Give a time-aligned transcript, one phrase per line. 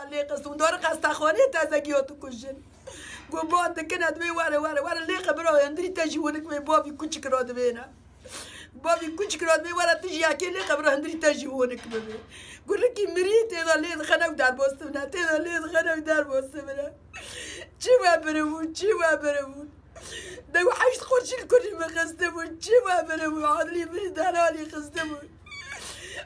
[0.00, 2.56] والله قسم دار قسم خانه تزگیاتو کشن
[3.30, 7.42] گو باد کند می واره واره وره لیق برا اندری تجیونک می بابی کوچک را
[7.42, 7.84] دوینا
[8.82, 12.00] بابی کوچک را می وره تجی یکی لیق برا اندری تجیونک می
[12.66, 16.92] گو لکی مری تیدا لید خنو در باستم نه تیدا لید خنو در باستم نه
[17.78, 19.68] چی و برمون چی و برمون
[20.54, 25.30] دو حشت خورشی کنی مخسته بود چی و برمون عادلی بری دلالی خسته بود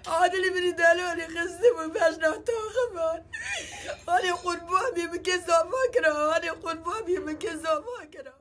[0.08, 3.22] عادلي من دالالي خستمون باش نعطوه خبر
[4.10, 8.34] أنا يقول بابي مكزة فاكرة أنا يقول بابي مكزة فاكرة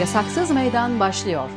[0.00, 1.50] Yasaksız Meydan başlıyor.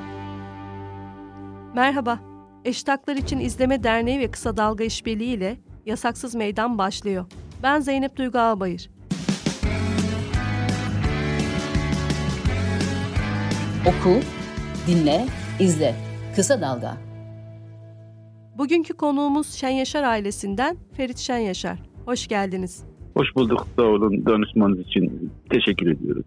[1.76, 2.20] Merhaba.
[2.66, 7.26] Eştaklar için İzleme Derneği ve Kısa Dalga İşbirliği ile Yasaksız Meydan başlıyor.
[7.64, 8.90] Ben Zeynep Duygu Ağbayır.
[13.86, 14.20] Oku,
[14.88, 15.26] dinle,
[15.61, 15.95] izle.
[16.37, 16.97] Kısa Dalga.
[18.59, 21.79] Bugünkü konuğumuz Şen Yaşar ailesinden Ferit Şen Yaşar.
[22.05, 22.85] Hoş geldiniz.
[23.17, 23.67] Hoş bulduk.
[23.77, 24.27] Sağ olun.
[24.27, 26.27] Danışmanınız için teşekkür ediyoruz.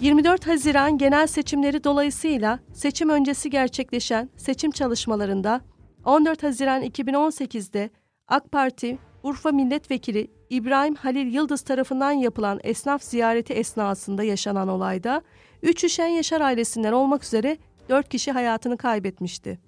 [0.00, 5.60] 24 Haziran genel seçimleri dolayısıyla seçim öncesi gerçekleşen seçim çalışmalarında
[6.04, 7.90] 14 Haziran 2018'de
[8.28, 15.22] AK Parti Urfa Milletvekili İbrahim Halil Yıldız tarafından yapılan esnaf ziyareti esnasında yaşanan olayda
[15.62, 19.58] 3 Şen Yaşar ailesinden olmak üzere 4 kişi hayatını kaybetmişti.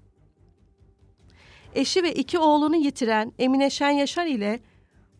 [1.75, 4.61] Eşi ve iki oğlunu yitiren Emine Şen Yaşar ile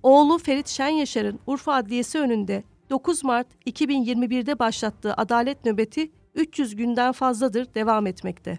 [0.03, 7.13] oğlu Ferit Şen Yaşar'ın Urfa Adliyesi önünde 9 Mart 2021'de başlattığı adalet nöbeti 300 günden
[7.13, 8.59] fazladır devam etmekte.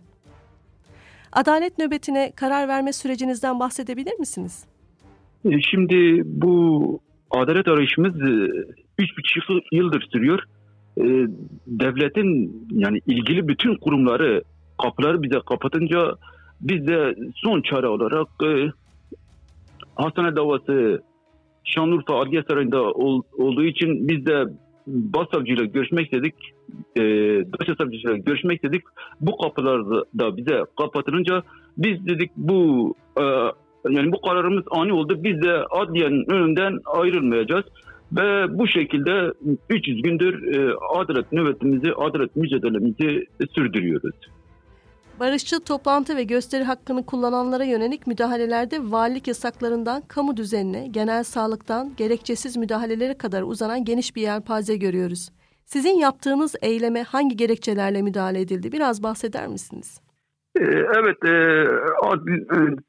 [1.31, 4.65] Adalet nöbetine karar verme sürecinizden bahsedebilir misiniz?
[5.45, 6.99] E, Şimdi bu
[7.31, 8.33] adalet arayışımız e,
[8.99, 10.43] üç buçuk yıldır sürüyor.
[10.97, 11.03] E,
[11.67, 14.43] Devletin yani ilgili bütün kurumları
[14.81, 16.15] kapıları bize kapatınca
[16.61, 18.71] biz de son çare olarak e,
[19.95, 21.01] hastane davası
[21.63, 24.45] Şanlıurfa Adliye Sarayı'nda ol- olduğu için biz de
[24.87, 26.35] başsavcıyla görüşmek istedik.
[26.95, 27.01] E,
[27.59, 28.83] dosya savcısıyla görüşmek istedik.
[29.21, 29.89] Bu kapılar
[30.19, 31.43] da bize kapatılınca
[31.77, 33.23] biz dedik bu e,
[33.89, 35.23] yani bu kararımız ani oldu.
[35.23, 37.65] Biz de adliyenin önünden ayrılmayacağız.
[38.11, 39.33] Ve bu şekilde
[39.69, 44.15] 300 gündür e, adalet nöbetimizi, adalet mücadelemizi sürdürüyoruz.
[45.19, 52.57] Barışçıl toplantı ve gösteri hakkını kullananlara yönelik müdahalelerde valilik yasaklarından kamu düzenine, genel sağlıktan gerekçesiz
[52.57, 55.29] müdahalelere kadar uzanan geniş bir yelpaze görüyoruz.
[55.65, 58.71] Sizin yaptığınız eyleme hangi gerekçelerle müdahale edildi?
[58.71, 60.04] Biraz bahseder misiniz?
[60.59, 60.63] E,
[60.99, 62.19] evet, e, e,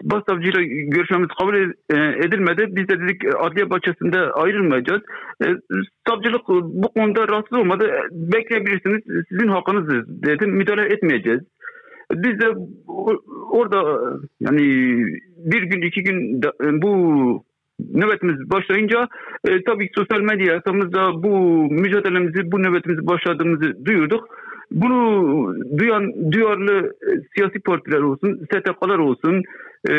[0.02, 1.96] başsavcıyla görüşmemiz kabul e,
[2.26, 2.66] edilmedi.
[2.68, 5.02] Biz de dedik adliye bahçesinde ayrılmayacağız.
[6.08, 7.90] Savcılık bu konuda rahatsız olmadı.
[8.10, 10.46] Bekleyebilirsiniz, sizin hakkınızdır dedi.
[10.46, 11.40] Müdahale etmeyeceğiz.
[12.12, 12.46] Biz de
[13.50, 14.00] orada
[14.40, 14.60] yani
[15.36, 16.42] bir gün iki gün
[16.82, 17.42] bu
[17.94, 19.08] nöbetimiz başlayınca
[19.48, 21.38] e, tabii sosyal medya hesabımızda bu
[21.70, 24.28] mücadelemizi, bu nöbetimizi başladığımızı duyurduk.
[24.70, 29.42] Bunu duyan duyarlı e, siyasi partiler olsun, STK'lar olsun,
[29.88, 29.94] e,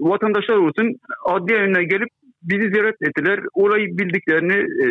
[0.00, 2.08] vatandaşlar olsun adliye önüne gelip
[2.42, 3.40] bizi ziyaret ettiler.
[3.54, 4.86] Olayı bildiklerini e,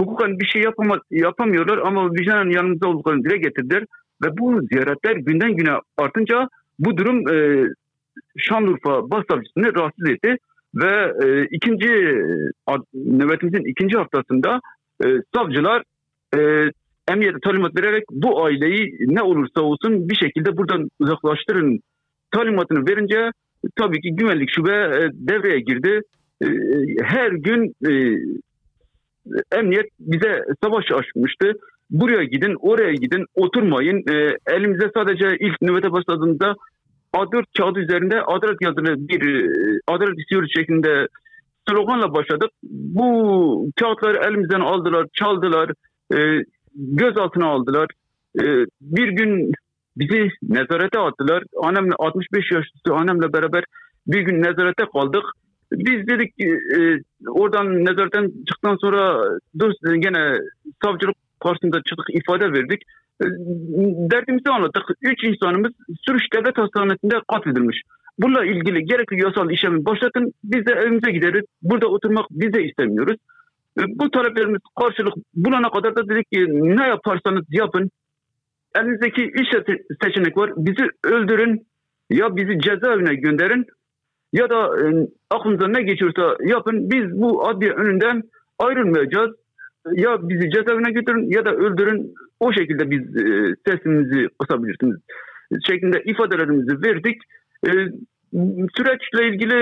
[0.00, 3.84] hukuken bir şey yapama, yapamıyorlar ama vicdanen yanımızda olduklarını dile getirdiler.
[4.24, 6.48] Ve bu ziyaretler günden güne artınca
[6.78, 7.68] bu durum e,
[8.36, 10.36] Şanlıurfa Başsavcısını rahatsız etti.
[10.74, 11.88] Ve e, ikinci
[12.66, 14.60] ad- nöbetimizin ikinci haftasında
[15.04, 15.82] e, savcılar
[16.36, 16.70] e,
[17.08, 21.80] emniyete talimat vererek bu aileyi ne olursa olsun bir şekilde buradan uzaklaştırın
[22.30, 23.30] talimatını verince
[23.76, 26.00] tabii ki güvenlik şube e, devreye girdi.
[26.42, 26.46] E,
[27.04, 27.92] her gün e,
[29.52, 31.52] emniyet bize savaş açmıştı.
[31.90, 33.98] Buraya gidin, oraya gidin, oturmayın.
[34.08, 36.54] E, elimize sadece ilk nöbete başladığında
[37.14, 41.06] A4 kağıdı üzerinde adalet yazılı bir e, adalet istiyoruz şeklinde
[41.68, 42.50] sloganla başladık.
[42.62, 45.70] Bu kağıtları elimizden aldılar, çaldılar,
[46.14, 46.18] e,
[46.74, 47.88] gözaltına aldılar.
[48.40, 48.44] E,
[48.80, 49.52] bir gün
[49.96, 51.42] bizi nezarete attılar.
[51.62, 53.64] Annemle 65 yaş üstü annemle beraber
[54.06, 55.24] bir gün nezarete kaldık.
[55.72, 56.78] Biz dedik ki e,
[57.30, 59.22] oradan nezaretten çıktıktan sonra
[59.58, 60.38] dur gene
[60.84, 62.82] savcılık karşısında çıktık ifade verdik.
[63.20, 63.26] E,
[64.10, 64.82] derdimizi anlattık.
[65.02, 65.72] Üç insanımız
[66.06, 67.82] Sürüş Devlet Hastanesi'nde katledilmiş.
[68.18, 70.32] Bununla ilgili gerekli yasal işlemi başlatın.
[70.44, 71.44] Biz de evimize gideriz.
[71.62, 73.16] Burada oturmak biz de istemiyoruz.
[73.80, 77.90] E, Bu taleplerimiz karşılık bulana kadar da dedik ki ne yaparsanız yapın.
[78.76, 80.50] Elinizdeki se- seçenek var.
[80.56, 81.66] Bizi öldürün
[82.10, 83.66] ya bizi cezaevine gönderin
[84.32, 86.90] ya da e, aklınıza ne geçiyorsa yapın.
[86.90, 88.22] Biz bu adliye önünden
[88.58, 89.30] ayrılmayacağız.
[89.92, 92.14] Ya bizi cezaevine götürün ya da öldürün.
[92.40, 94.96] O şekilde biz e, sesimizi kısabilirsiniz.
[95.66, 97.22] Şeklinde ifadelerimizi verdik.
[97.66, 97.70] E,
[98.76, 99.54] süreçle ilgili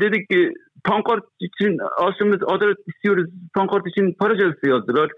[0.00, 0.52] dedik ki
[0.84, 3.30] pankart için aslımız adalet istiyoruz.
[3.54, 5.10] Pankart için para cezası yazdılar.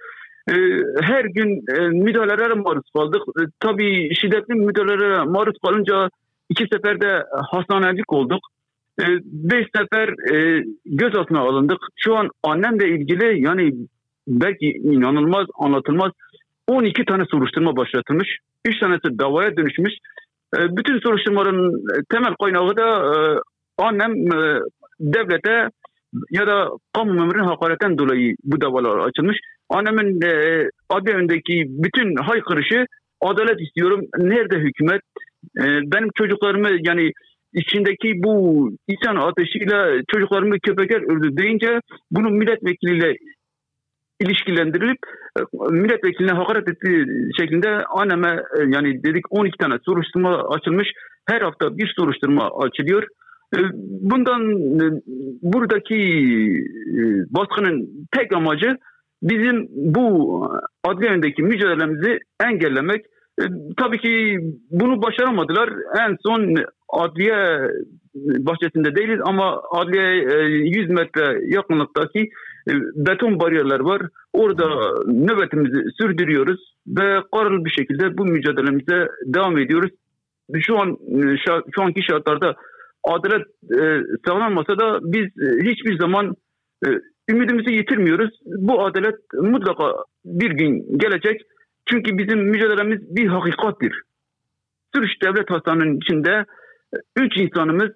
[0.48, 0.54] E,
[1.00, 3.22] her gün e, müdahalelere maruz kaldık.
[3.40, 6.08] E, tabii şiddetli müdahalelere maruz kalınca
[6.48, 8.40] iki seferde hastanelik olduk.
[9.00, 11.78] E, beş sefer e, gözaltına alındık.
[11.96, 13.72] Şu an annemle ilgili yani
[14.28, 16.12] belki inanılmaz anlatılmaz
[16.68, 18.38] 12 tane soruşturma başlatılmış.
[18.64, 19.92] 3 tanesi davaya dönüşmüş.
[20.56, 23.40] E, bütün soruşturmaların e, temel kaynağı da e,
[23.78, 24.60] annem e,
[25.02, 25.68] devlete
[26.30, 29.38] ya da kamu memurunun hakaretten dolayı bu davalar açılmış.
[29.68, 32.86] Annemin e, adli öndeki bütün haykırışı
[33.20, 34.00] adalet istiyorum.
[34.18, 35.02] Nerede hükümet?
[35.58, 37.12] E, benim çocuklarımı yani
[37.54, 43.16] içindeki bu insan ateşiyle çocuklarımı köpekler öldü deyince bunu milletvekiliyle
[44.20, 44.98] ilişkilendirilip
[45.38, 45.40] e,
[45.70, 47.06] milletvekiline hakaret ettiği
[47.38, 50.88] şeklinde anneme e, yani dedik 12 tane soruşturma açılmış.
[51.28, 53.06] Her hafta bir soruşturma açılıyor.
[53.56, 53.58] E,
[54.00, 54.42] bundan
[55.42, 55.98] buradaki
[57.30, 58.76] baskının tek amacı
[59.22, 60.46] bizim bu
[60.84, 63.04] adli mücadelemizi engellemek.
[63.76, 64.38] Tabii ki
[64.70, 65.70] bunu başaramadılar.
[66.00, 66.54] En son
[66.88, 67.68] adliye
[68.14, 70.14] bahçesinde değiliz ama adliye
[70.48, 72.20] 100 metre yakınlıktaki
[72.68, 74.02] e, beton bariyerler var.
[74.32, 74.66] Orada
[75.06, 79.90] nöbetimizi sürdürüyoruz ve kararlı bir şekilde bu mücadelemize devam ediyoruz.
[80.60, 81.36] Şu an e,
[81.74, 82.56] şu anki şartlarda
[83.04, 83.46] adalet
[83.80, 83.80] e,
[84.26, 85.26] sağlanmasa da biz
[85.64, 86.36] hiçbir zaman
[87.30, 88.30] ümidimizi yitirmiyoruz.
[88.44, 89.94] Bu adalet mutlaka
[90.24, 91.40] bir gün gelecek.
[91.90, 94.02] Çünkü bizim mücadelemiz bir hakikattir.
[94.94, 96.44] Sürüş Devlet Hastanesi'nin içinde
[97.16, 97.90] üç insanımız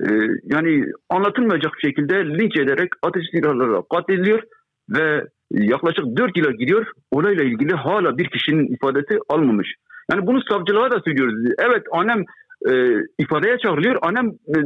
[0.00, 0.06] e,
[0.44, 4.42] yani anlatılmayacak şekilde linç ederek ateş silahlarla katlediliyor
[4.90, 6.86] ve yaklaşık 4 yıla gidiyor.
[7.10, 9.74] Olayla ilgili hala bir kişinin ifadesi almamış.
[10.12, 11.52] Yani bunu savcılığa da söylüyoruz.
[11.58, 12.24] Evet annem
[12.68, 12.72] e,
[13.18, 13.98] ifadeye çağrılıyor.
[14.02, 14.56] Annem e,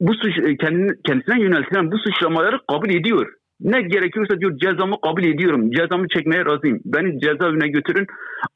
[0.00, 0.56] bu suç e,
[1.04, 3.32] kendisine yöneltilen bu suçlamaları kabul ediyor.
[3.60, 5.70] Ne gerekiyorsa diyor cezamı kabul ediyorum.
[5.70, 6.80] Cezamı çekmeye razıyım.
[6.84, 8.06] Beni cezaevine götürün.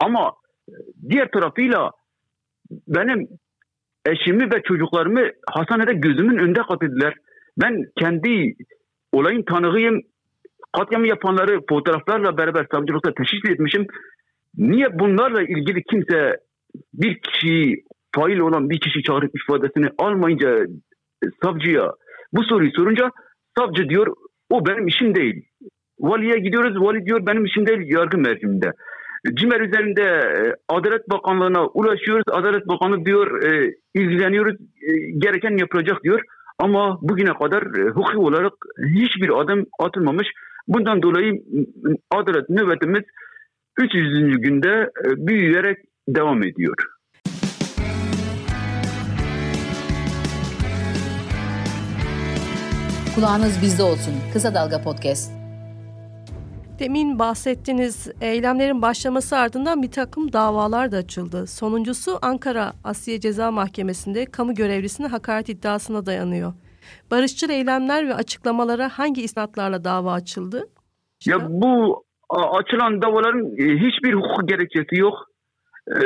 [0.01, 0.33] Ama
[0.69, 0.73] e,
[1.11, 1.91] diğer tarafıyla
[2.71, 3.29] benim
[4.07, 5.21] eşimi ve çocuklarımı
[5.51, 7.15] hastanede gözümün önünde katlediler.
[7.63, 8.55] Ben kendi
[9.13, 10.03] olayın tanığıyım.
[10.77, 13.87] Katliamı yapanları fotoğraflarla beraber savcılıkta teşhis etmişim.
[14.57, 16.37] Niye bunlarla ilgili kimse
[16.95, 17.83] bir kişi
[18.15, 20.67] fail olan bir kişi çağırıp ifadesini almayınca
[21.43, 21.93] savcıya
[22.33, 23.11] bu soruyu sorunca
[23.59, 24.07] savcı diyor
[24.51, 25.45] o benim işim değil.
[26.01, 28.73] Valiye gidiyoruz vali diyor benim işim değil yargı merciminde.
[29.35, 32.25] CİMER üzerinde e, Adalet Bakanlığı'na ulaşıyoruz.
[32.31, 36.21] Adalet Bakanı diyor e, ilgileniyoruz e, gereken yapılacak diyor.
[36.59, 38.53] Ama bugüne kadar e, hukuki olarak
[38.95, 40.29] hiçbir adım atılmamış.
[40.69, 41.43] Bundan dolayı
[42.11, 43.03] adalet nöbetimiz
[43.79, 44.41] 300.
[44.41, 45.79] günde e, büyüyerek
[46.09, 46.75] devam ediyor.
[53.21, 54.15] Kulağınız bizde olsun.
[54.33, 55.33] Kısa Dalga Podcast.
[56.79, 61.47] Demin bahsettiğiniz eylemlerin başlaması ardından bir takım davalar da açıldı.
[61.47, 66.53] Sonuncusu Ankara Asya Ceza Mahkemesi'nde kamu görevlisine hakaret iddiasına dayanıyor.
[67.11, 70.69] Barışçıl eylemler ve açıklamalara hangi isnatlarla dava açıldı?
[71.21, 71.31] İşte...
[71.31, 75.15] Ya bu açılan davaların e, hiçbir hukuk gerekçesi yok.
[75.89, 76.01] E,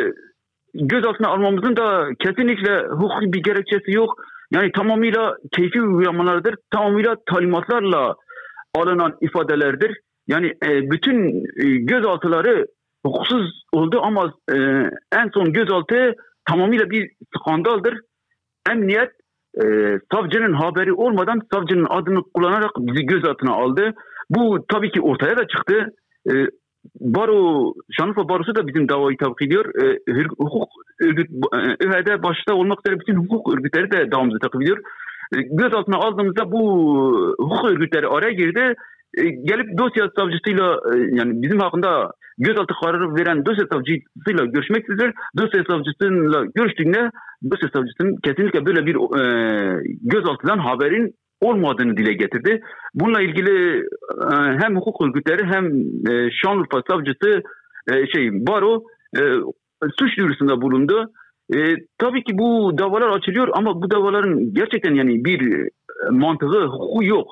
[0.74, 4.33] gözaltına almamızın da kesinlikle hukuki bir gerekçesi yok.
[4.54, 6.54] Yani tamamıyla keyfi uygulamalardır.
[6.70, 8.14] Tamamıyla talimatlarla
[8.74, 10.00] alınan ifadelerdir.
[10.26, 12.66] Yani e, bütün e, gözaltıları
[13.06, 14.56] hukuksuz oldu ama e,
[15.12, 16.14] en son gözaltı
[16.48, 18.00] tamamıyla bir skandaldır.
[18.70, 19.10] Emniyet
[19.64, 19.64] e,
[20.12, 23.94] savcının haberi olmadan savcının adını kullanarak bizi gözaltına aldı.
[24.30, 25.86] Bu tabii ki ortaya da çıktı.
[26.30, 26.32] E,
[27.00, 29.64] Baro, Şanlıurfa Barosu da bizim davayı takip ediyor.
[29.84, 29.98] E,
[30.38, 30.68] hukuk
[31.00, 34.78] örgüt, e, ÖHD başta olmak üzere bütün hukuk örgütleri de davamızı takip ediyor.
[35.36, 36.62] E, gözaltına aldığımızda bu
[37.38, 38.74] hukuk örgütleri araya girdi
[39.18, 45.12] e, gelip dosya savcısıyla e, yani bizim hakkında gözaltı kararı veren dosya savcısıyla görüşmek üzere
[45.38, 47.10] dosya savcısıyla görüştüğünde
[47.50, 49.22] dosya savcısının kesinlikle böyle bir e,
[50.02, 51.14] gözaltıdan haberin
[51.44, 52.60] olmadığını dile getirdi.
[52.94, 53.78] Bununla ilgili
[54.32, 55.66] e, hem hukuk örgütleri hem
[56.10, 57.42] e, Şanlıurfa savcısı
[57.88, 58.82] e, şey baro
[59.16, 59.20] e,
[59.98, 61.10] suç duyurusunda bulundu.
[61.98, 65.68] Tabii ki bu davalar açılıyor ama bu davaların gerçekten yani bir
[66.10, 67.26] mantığı, hukuku yok.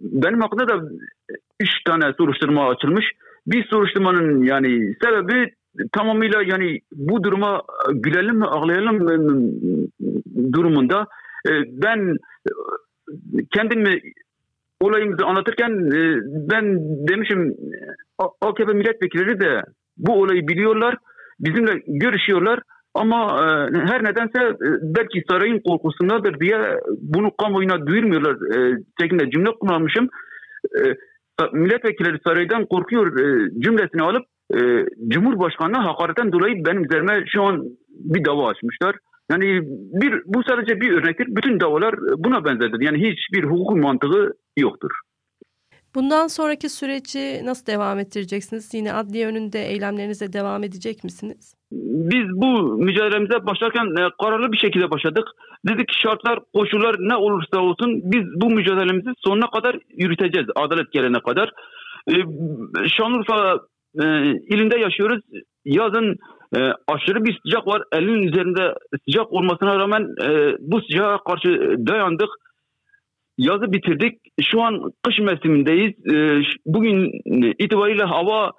[0.00, 0.88] Benim hakkında da
[1.60, 3.04] üç tane soruşturma açılmış.
[3.46, 5.50] Bir soruşturmanın yani sebebi
[5.92, 9.50] tamamıyla yani bu duruma gülelim mi ağlayalım mı
[10.52, 11.06] durumunda.
[11.68, 12.16] Ben
[13.54, 14.00] kendimi
[14.80, 16.00] olayımızı anlatırken e,
[16.50, 16.64] ben
[17.08, 17.54] demişim
[18.40, 19.62] AKP milletvekilleri de
[19.96, 20.96] bu olayı biliyorlar.
[21.40, 22.60] Bizimle görüşüyorlar.
[22.94, 26.58] Ama e, her nedense e, belki sarayın korkusundadır diye
[27.00, 30.08] bunu kamuoyuna duyurmuyorlar e, şeklinde cümle kullanmışım.
[30.78, 30.82] E,
[31.52, 34.22] milletvekilleri saraydan korkuyor e, cümlesini alıp
[34.54, 34.58] e,
[35.08, 38.96] Cumhurbaşkanı'na hakaretten dolayı benim üzerime şu an bir dava açmışlar.
[39.30, 39.60] Yani
[40.02, 41.26] bir bu sadece bir örnektir.
[41.28, 42.80] Bütün davalar buna benzerdir.
[42.80, 44.90] Yani hiçbir hukuk mantığı yoktur.
[45.94, 48.74] Bundan sonraki süreci nasıl devam ettireceksiniz?
[48.74, 51.54] Yine adliye önünde eylemlerinize devam edecek misiniz?
[52.12, 55.24] Biz bu mücadelemize başlarken e, kararlı bir şekilde başladık.
[55.68, 60.48] Dedik ki şartlar, koşullar ne olursa olsun biz bu mücadelemizi sonuna kadar yürüteceğiz.
[60.56, 61.52] Adalet gelene kadar.
[62.08, 62.14] E,
[62.88, 63.60] Şanlıurfa
[63.94, 64.04] e,
[64.54, 65.20] ilinde yaşıyoruz.
[65.64, 66.16] Yazın
[66.56, 67.82] e, aşırı bir sıcak var.
[67.92, 71.48] Elin üzerinde sıcak olmasına rağmen e, bu sıcağa karşı
[71.86, 72.28] dayandık.
[73.38, 74.18] Yazı bitirdik.
[74.42, 76.14] Şu an kış mevsimindeyiz.
[76.14, 77.20] E, bugün
[77.58, 78.52] itibariyle hava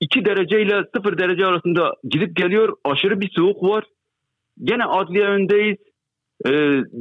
[0.00, 2.76] 2 derece ile 0 derece arasında gidip geliyor.
[2.84, 3.84] Aşırı bir soğuk var.
[4.64, 5.78] Gene adliye önündeyiz.
[6.46, 6.50] E,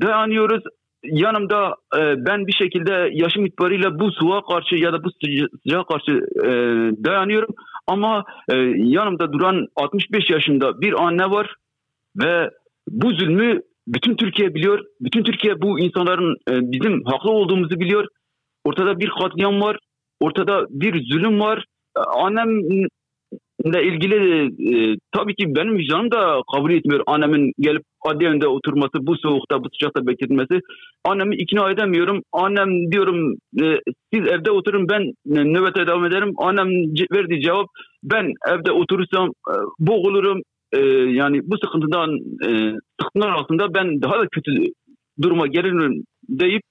[0.02, 0.64] dayanıyoruz.
[1.04, 6.12] Yanımda e, ben bir şekilde yaşım itibariyle bu soğuğa karşı ya da bu sıcağa karşı
[6.44, 6.50] e,
[7.04, 7.56] dayanıyorum.
[7.88, 11.56] Ama e, yanımda duran 65 yaşında bir anne var
[12.16, 12.50] ve
[12.90, 14.80] bu zulmü bütün Türkiye biliyor.
[15.02, 18.08] Bütün Türkiye bu insanların e, bizim haklı olduğumuzu biliyor.
[18.64, 19.78] Ortada bir katliam var.
[20.20, 21.66] Ortada bir zulüm var.
[21.98, 22.00] E,
[23.66, 27.04] annemle ilgili e, tabii ki benim vicdanım da kabul etmiyor.
[27.08, 30.60] Annemin gelip adliye önünde oturması, bu soğukta, bu sıcakta bekletmesi.
[31.06, 32.22] Annemi ikna edemiyorum.
[32.32, 33.66] Annem diyorum e,
[34.14, 36.34] siz evde oturun ben e, nöbete devam ederim.
[36.38, 36.68] Annem
[37.12, 37.68] verdiği cevap
[38.04, 40.42] ben evde oturursam e, boğulurum.
[40.74, 40.80] E,
[41.20, 42.10] yani bu sıkıntıdan
[42.48, 44.52] e, sıkıntılar altında ben daha da kötü
[45.22, 46.62] duruma gelirim deyip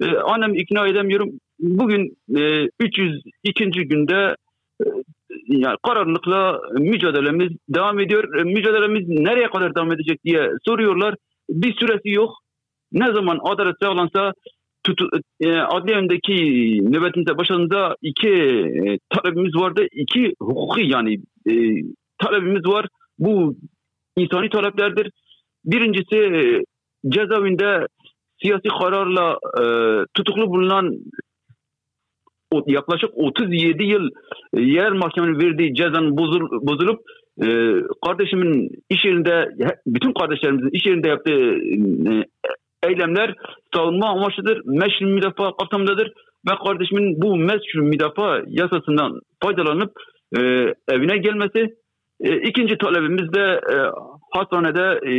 [0.00, 1.30] e, annemi ikna edemiyorum.
[1.58, 3.70] Bugün e, 302.
[3.70, 4.36] günde
[4.80, 4.86] e,
[5.48, 8.40] yani kararlılıkla mücadelemiz devam ediyor.
[8.40, 11.14] E, mücadelemiz nereye kadar devam edecek diye soruyorlar.
[11.50, 12.30] Bir süresi yok.
[12.92, 14.32] Ne zaman adalet sağlansa
[14.84, 15.08] tutu,
[15.40, 16.34] e, adliye önündeki
[16.82, 19.86] nöbetimize başladığında iki e, talebimiz vardı.
[19.92, 21.14] İki hukuki yani
[21.50, 21.52] e,
[22.18, 22.86] talebimiz var.
[23.18, 23.56] Bu
[24.16, 25.10] insani taleplerdir.
[25.64, 26.62] Birincisi e,
[27.08, 27.86] cezaevinde
[28.42, 29.64] siyasi kararla e,
[30.14, 30.92] tutuklu bulunan
[32.66, 34.10] yaklaşık 37 yıl
[34.56, 37.00] e, yerel mahkemenin verdiği cezanın bozul, bozulup
[37.42, 37.48] e,
[38.06, 39.48] kardeşimin iş yerinde
[39.86, 41.40] bütün kardeşlerimizin iş yerinde yaptığı
[42.10, 42.24] e,
[42.82, 43.34] eylemler
[43.74, 44.62] savunma amaçlıdır.
[44.64, 46.12] Meşru müdafaa kapsamındadır
[46.48, 49.92] ve kardeşimin bu meşru müdafaa yasasından faydalanıp
[50.36, 50.40] e,
[50.88, 51.74] evine gelmesi.
[52.20, 53.76] E, ikinci talebimiz de e,
[54.30, 55.12] hastanede e,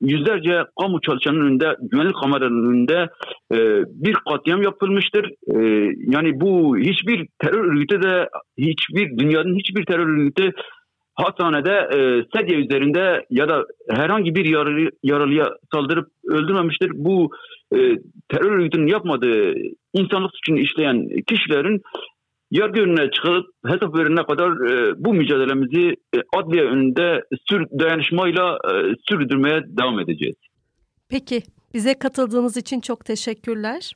[0.00, 3.08] yüzlerce kamu çalışanının önünde, güvenlik kameralarının önünde
[3.52, 5.24] e, bir katliam yapılmıştır.
[5.54, 5.58] E,
[5.98, 10.52] yani bu hiçbir terör örgütü de, hiçbir dünyanın hiçbir terör örgütü
[11.14, 11.98] hastanede e,
[12.36, 15.44] sedye üzerinde ya da herhangi bir yaralı, yaralıya
[15.74, 16.90] saldırıp öldürmemiştir.
[16.94, 17.30] Bu
[17.74, 17.78] e,
[18.28, 19.54] terör örgütünün yapmadığı
[19.92, 21.82] insanlık suçunu işleyen kişilerin
[22.50, 28.94] yargı önüne çıkıp hesap verilene kadar e, bu mücadelemizi e, adliye önünde sür, dayanışmayla e,
[29.08, 30.36] sürdürmeye devam edeceğiz.
[31.08, 31.42] Peki
[31.74, 33.92] bize katıldığınız için çok teşekkürler.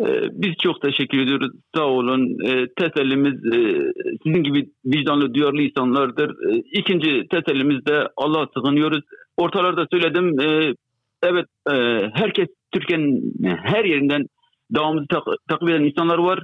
[0.00, 1.50] E, biz çok teşekkür ediyoruz.
[1.74, 2.38] Sağ olun.
[2.44, 6.36] E, tesellimiz e, sizin gibi vicdanlı, duyarlı insanlardır.
[6.72, 9.00] İkinci tesellimiz de Allah'a sığınıyoruz.
[9.36, 10.36] Ortalarda söyledim.
[11.22, 11.46] Evet
[12.14, 14.26] herkes Türkiye'nin her yerinden
[14.74, 16.42] davamızı tak takip eden insanlar var.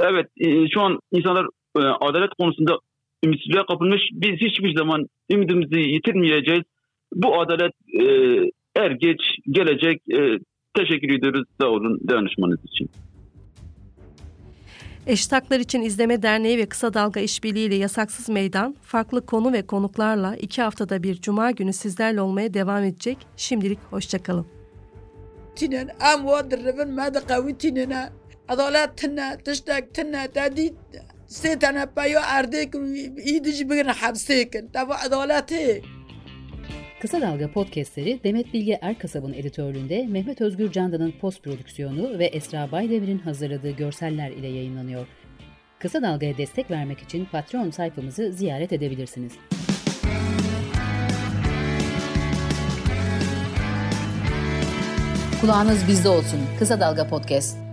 [0.00, 2.78] Evet e, şu an insanlar e, adalet konusunda
[3.24, 4.02] ümitsizliğe kapılmış.
[4.12, 6.62] Biz hiçbir zaman ümidimizi yitirmeyeceğiz.
[7.14, 8.04] Bu adalet e,
[8.76, 10.02] er geç gelecek.
[10.12, 10.38] E,
[10.74, 11.44] teşekkür ediyoruz.
[11.60, 12.90] Sağ olun danışmanız için.
[15.06, 20.36] Eştaklar için İzleme Derneği ve Kısa Dalga İşbirliği ile Yasaksız Meydan farklı konu ve konuklarla
[20.36, 23.18] iki haftada bir cuma günü sizlerle olmaya devam edecek.
[23.36, 24.46] Şimdilik hoşçakalın.
[28.48, 30.74] Qawi tinena adalet tinna tiştek tinna tadi
[31.26, 32.74] setana payo ardek
[33.24, 35.82] idici bir hapsekin tabi adaleti.
[37.00, 43.18] Kısa Dalga podcastleri Demet Bilge Erkasab'ın editörlüğünde Mehmet Özgür Candan'ın post prodüksiyonu ve Esra Baydemir'in
[43.18, 45.06] hazırladığı görseller ile yayınlanıyor.
[45.78, 49.32] Kısa Dalga'ya destek vermek için Patreon sayfamızı ziyaret edebilirsiniz.
[55.40, 56.40] Kulağınız bizde olsun.
[56.58, 57.65] Kısa Dalga Podcast.